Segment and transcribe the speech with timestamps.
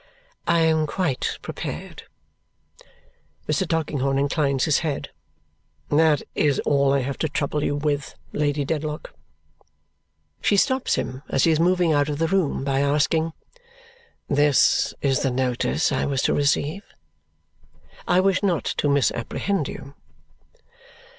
[0.47, 2.05] "I am quite prepared."
[3.47, 3.67] Mr.
[3.67, 5.11] Tulkinghorn inclines his head.
[5.89, 9.13] "That is all I have to trouble you with, Lady Dedlock."
[10.41, 13.33] She stops him as he is moving out of the room by asking,
[14.27, 16.83] "This is the notice I was to receive?
[18.07, 19.93] I wish not to misapprehend you."